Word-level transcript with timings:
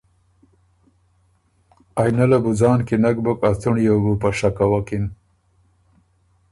آئینۀ 2.01 2.25
له 2.31 2.37
بُو 2.43 2.51
ځان 2.59 2.79
کی 2.87 2.95
نک 3.03 3.17
بُک 3.23 3.39
ا 3.47 3.51
څُنړيې 3.61 3.91
وه 3.93 4.01
بُو 4.03 4.11
په 4.21 4.29
شکه 4.37 4.65
وکِن 4.71 5.03